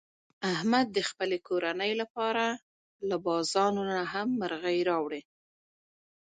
[0.53, 2.43] احمد د خپلې کورنۍ لپاره
[3.09, 5.21] له بازانونه نه هم مرغۍ راوړي.